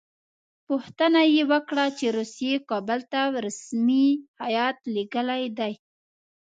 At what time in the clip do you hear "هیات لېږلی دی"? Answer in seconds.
4.43-5.73